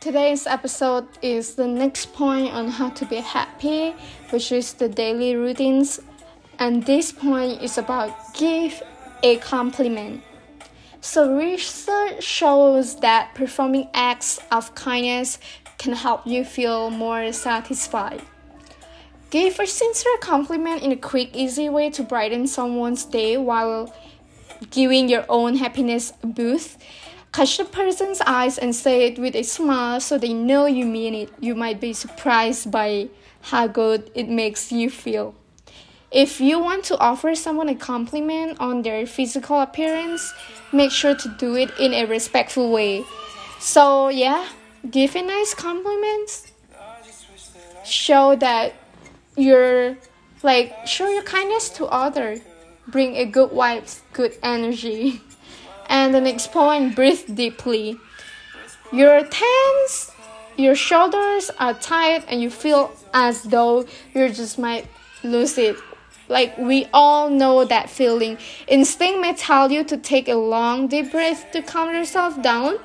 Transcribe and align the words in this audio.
Today's 0.00 0.46
episode 0.46 1.08
is 1.22 1.56
the 1.56 1.66
next 1.66 2.12
point 2.12 2.54
on 2.54 2.68
how 2.68 2.90
to 2.90 3.04
be 3.04 3.16
happy, 3.16 3.96
which 4.30 4.52
is 4.52 4.74
the 4.74 4.88
daily 4.88 5.34
routines. 5.34 6.00
And 6.60 6.86
this 6.86 7.10
point 7.10 7.60
is 7.62 7.78
about 7.78 8.32
give 8.34 8.80
a 9.24 9.38
compliment. 9.38 10.22
So, 11.00 11.36
research 11.36 12.22
shows 12.22 13.00
that 13.00 13.34
performing 13.34 13.88
acts 13.92 14.38
of 14.52 14.72
kindness 14.76 15.40
can 15.78 15.94
help 15.94 16.24
you 16.28 16.44
feel 16.44 16.90
more 16.90 17.32
satisfied. 17.32 18.22
Give 19.30 19.58
a 19.58 19.66
sincere 19.66 20.18
compliment 20.20 20.82
in 20.82 20.92
a 20.92 20.96
quick, 20.96 21.34
easy 21.34 21.68
way 21.68 21.90
to 21.90 22.04
brighten 22.04 22.46
someone's 22.46 23.04
day 23.04 23.36
while 23.36 23.92
giving 24.70 25.08
your 25.08 25.24
own 25.28 25.56
happiness 25.56 26.12
a 26.22 26.28
boost. 26.28 26.78
Catch 27.32 27.58
the 27.58 27.64
person's 27.64 28.20
eyes 28.26 28.58
and 28.58 28.74
say 28.74 29.06
it 29.06 29.18
with 29.18 29.36
a 29.36 29.42
smile 29.42 30.00
so 30.00 30.18
they 30.18 30.32
know 30.32 30.66
you 30.66 30.84
mean 30.84 31.14
it. 31.14 31.30
You 31.40 31.54
might 31.54 31.80
be 31.80 31.92
surprised 31.92 32.70
by 32.70 33.08
how 33.42 33.66
good 33.66 34.10
it 34.14 34.28
makes 34.28 34.72
you 34.72 34.90
feel. 34.90 35.34
If 36.10 36.40
you 36.40 36.58
want 36.58 36.84
to 36.84 36.98
offer 36.98 37.34
someone 37.34 37.68
a 37.68 37.74
compliment 37.74 38.56
on 38.60 38.80
their 38.80 39.06
physical 39.06 39.60
appearance, 39.60 40.32
make 40.72 40.90
sure 40.90 41.14
to 41.14 41.28
do 41.38 41.54
it 41.54 41.70
in 41.78 41.92
a 41.92 42.06
respectful 42.06 42.72
way. 42.72 43.04
So, 43.60 44.08
yeah, 44.08 44.48
give 44.90 45.14
a 45.14 45.22
nice 45.22 45.52
compliments. 45.52 46.50
Show 47.84 48.36
that 48.36 48.72
you're 49.36 49.96
like 50.42 50.86
show 50.86 51.08
your 51.08 51.22
kindness 51.22 51.68
to 51.70 51.86
others. 51.86 52.40
Bring 52.86 53.16
a 53.16 53.24
good 53.24 53.50
vibes, 53.50 54.00
good 54.12 54.36
energy. 54.42 55.20
And 55.88 56.14
the 56.14 56.20
next 56.20 56.52
point, 56.52 56.94
breathe 56.94 57.34
deeply. 57.34 57.96
You're 58.92 59.24
tense, 59.24 60.12
your 60.56 60.74
shoulders 60.74 61.50
are 61.58 61.74
tight, 61.74 62.24
and 62.28 62.40
you 62.42 62.50
feel 62.50 62.92
as 63.12 63.42
though 63.42 63.86
you 64.14 64.28
just 64.28 64.58
might 64.58 64.86
lose 65.22 65.58
it. 65.58 65.76
Like 66.28 66.56
we 66.58 66.86
all 66.92 67.30
know 67.30 67.64
that 67.64 67.88
feeling. 67.88 68.38
Instinct 68.66 69.20
may 69.20 69.34
tell 69.34 69.72
you 69.72 69.82
to 69.84 69.96
take 69.96 70.28
a 70.28 70.34
long 70.34 70.86
deep 70.86 71.10
breath 71.10 71.50
to 71.52 71.62
calm 71.62 71.94
yourself 71.94 72.40
down. 72.42 72.78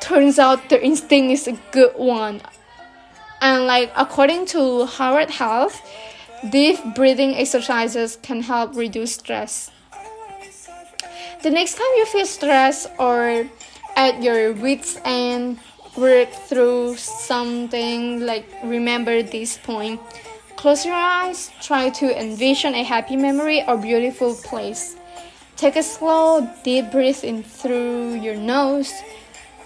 Turns 0.00 0.38
out 0.38 0.68
the 0.68 0.84
instinct 0.84 1.32
is 1.32 1.48
a 1.48 1.58
good 1.72 1.94
one. 1.96 2.42
And 3.40 3.66
like 3.66 3.90
according 3.96 4.46
to 4.46 4.84
Harvard 4.84 5.30
Health, 5.30 5.80
deep 6.50 6.78
breathing 6.94 7.34
exercises 7.36 8.18
can 8.22 8.42
help 8.42 8.76
reduce 8.76 9.14
stress. 9.14 9.70
The 11.44 11.50
next 11.50 11.74
time 11.74 11.92
you 11.98 12.06
feel 12.06 12.24
stressed 12.24 12.88
or 12.98 13.44
at 13.96 14.22
your 14.22 14.54
wits 14.54 14.96
end, 15.04 15.60
work 15.94 16.30
through 16.32 16.96
something 16.96 18.20
like 18.24 18.48
remember 18.64 19.22
this 19.22 19.58
point. 19.58 20.00
Close 20.56 20.86
your 20.86 20.94
eyes, 20.94 21.50
try 21.60 21.90
to 22.00 22.18
envision 22.18 22.74
a 22.74 22.82
happy 22.82 23.16
memory 23.16 23.62
or 23.68 23.76
beautiful 23.76 24.34
place. 24.36 24.96
Take 25.56 25.76
a 25.76 25.82
slow, 25.82 26.48
deep 26.64 26.90
breath 26.90 27.22
in 27.22 27.42
through 27.42 28.14
your 28.14 28.36
nose. 28.36 28.90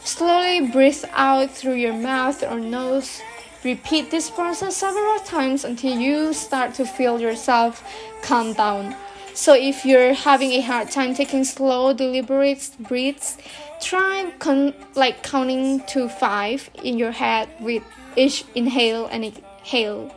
Slowly 0.02 0.72
breathe 0.72 1.04
out 1.12 1.48
through 1.48 1.78
your 1.78 1.94
mouth 1.94 2.42
or 2.42 2.58
nose. 2.58 3.22
Repeat 3.62 4.10
this 4.10 4.30
process 4.30 4.76
several 4.76 5.20
times 5.20 5.64
until 5.64 5.96
you 5.96 6.32
start 6.32 6.74
to 6.74 6.84
feel 6.84 7.20
yourself 7.20 7.84
calm 8.20 8.52
down. 8.54 8.96
So 9.38 9.54
if 9.54 9.86
you're 9.86 10.14
having 10.14 10.50
a 10.50 10.60
hard 10.62 10.90
time 10.90 11.14
taking 11.14 11.44
slow, 11.44 11.92
deliberate 11.92 12.70
breaths, 12.80 13.38
try 13.80 14.32
con- 14.40 14.74
like 14.96 15.22
counting 15.22 15.78
to 15.94 16.08
five 16.08 16.68
in 16.82 16.98
your 16.98 17.12
head 17.12 17.48
with 17.60 17.84
each 18.16 18.44
inhale 18.56 19.06
and 19.06 19.24
exhale. 19.24 20.12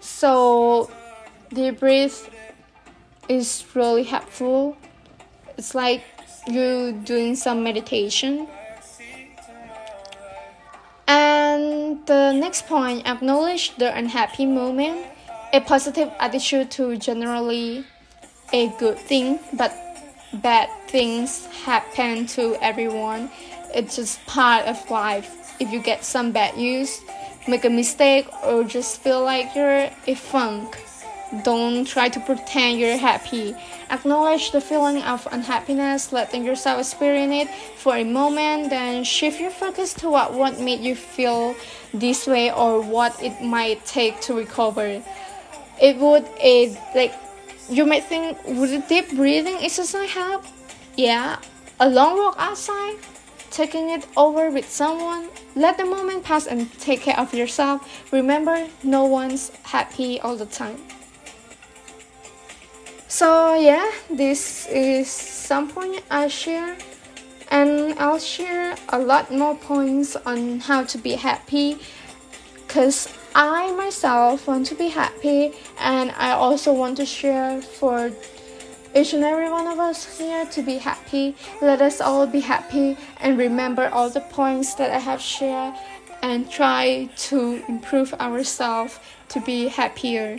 So 0.00 0.90
the 1.50 1.70
breath 1.70 2.28
is 3.28 3.64
really 3.74 4.02
helpful. 4.02 4.76
It's 5.56 5.76
like 5.76 6.02
you 6.48 7.00
doing 7.04 7.36
some 7.36 7.62
meditation. 7.62 8.48
And 11.06 12.04
the 12.06 12.32
next 12.32 12.66
point, 12.66 13.06
acknowledge 13.06 13.76
the 13.76 13.96
unhappy 13.96 14.46
moment. 14.46 15.06
A 15.52 15.60
positive 15.60 16.10
attitude 16.18 16.72
to 16.72 16.96
generally 16.96 17.86
a 18.52 18.68
good 18.78 18.98
thing, 18.98 19.38
but 19.52 19.74
bad 20.32 20.68
things 20.88 21.46
happen 21.64 22.26
to 22.26 22.56
everyone. 22.62 23.30
It's 23.74 23.96
just 23.96 24.24
part 24.26 24.66
of 24.66 24.90
life. 24.90 25.56
If 25.60 25.72
you 25.72 25.80
get 25.80 26.04
some 26.04 26.32
bad 26.32 26.56
news, 26.56 27.00
make 27.46 27.64
a 27.64 27.70
mistake, 27.70 28.26
or 28.44 28.64
just 28.64 29.00
feel 29.00 29.22
like 29.22 29.54
you're 29.54 29.90
a 30.06 30.14
funk, 30.14 30.76
don't 31.44 31.86
try 31.86 32.08
to 32.08 32.20
pretend 32.20 32.78
you're 32.80 32.96
happy. 32.96 33.54
Acknowledge 33.90 34.50
the 34.50 34.60
feeling 34.60 35.02
of 35.02 35.26
unhappiness, 35.30 36.12
letting 36.12 36.44
yourself 36.44 36.80
experience 36.80 37.48
it 37.48 37.54
for 37.76 37.96
a 37.96 38.04
moment, 38.04 38.70
then 38.70 39.04
shift 39.04 39.40
your 39.40 39.50
focus 39.50 39.92
to 39.94 40.08
what, 40.08 40.32
what 40.32 40.58
made 40.60 40.80
you 40.80 40.94
feel 40.94 41.54
this 41.92 42.26
way 42.26 42.52
or 42.52 42.80
what 42.80 43.22
it 43.22 43.42
might 43.42 43.84
take 43.84 44.20
to 44.22 44.34
recover. 44.34 45.02
It 45.80 45.96
would 45.98 46.26
a 46.40 46.76
like 46.94 47.14
you 47.68 47.84
might 47.84 48.04
think, 48.04 48.38
would 48.46 48.88
deep 48.88 49.14
breathing 49.14 49.56
exercise 49.60 50.10
help? 50.10 50.44
Yeah, 50.96 51.38
a 51.80 51.88
long 51.88 52.18
walk 52.18 52.36
outside, 52.38 52.96
taking 53.50 53.90
it 53.90 54.06
over 54.16 54.50
with 54.50 54.68
someone. 54.68 55.28
Let 55.54 55.76
the 55.76 55.84
moment 55.84 56.24
pass 56.24 56.46
and 56.46 56.72
take 56.80 57.02
care 57.02 57.18
of 57.18 57.32
yourself. 57.34 58.12
Remember, 58.12 58.66
no 58.82 59.04
one's 59.04 59.50
happy 59.62 60.20
all 60.20 60.36
the 60.36 60.46
time. 60.46 60.78
So 63.08 63.54
yeah, 63.54 63.90
this 64.10 64.66
is 64.68 65.08
some 65.08 65.68
point 65.68 66.02
I 66.10 66.28
share, 66.28 66.76
and 67.50 67.98
I'll 67.98 68.18
share 68.18 68.76
a 68.90 68.98
lot 68.98 69.30
more 69.32 69.56
points 69.56 70.14
on 70.14 70.60
how 70.60 70.84
to 70.84 70.98
be 70.98 71.12
happy, 71.12 71.78
cause 72.68 73.08
I 73.34 73.72
myself 73.72 74.46
want 74.46 74.66
to 74.66 74.74
be 74.74 74.88
happy, 74.88 75.52
and 75.78 76.12
I 76.12 76.32
also 76.32 76.72
want 76.72 76.96
to 76.98 77.06
share 77.06 77.60
for 77.62 78.10
each 78.94 79.12
and 79.12 79.24
every 79.24 79.50
one 79.50 79.66
of 79.66 79.78
us 79.78 80.18
here 80.18 80.46
to 80.46 80.62
be 80.62 80.78
happy. 80.78 81.36
Let 81.60 81.80
us 81.82 82.00
all 82.00 82.26
be 82.26 82.40
happy 82.40 82.96
and 83.20 83.38
remember 83.38 83.88
all 83.88 84.10
the 84.10 84.20
points 84.20 84.74
that 84.74 84.90
I 84.90 84.98
have 84.98 85.20
shared 85.20 85.74
and 86.22 86.50
try 86.50 87.08
to 87.28 87.62
improve 87.68 88.12
ourselves 88.14 88.98
to 89.28 89.40
be 89.40 89.68
happier. 89.68 90.38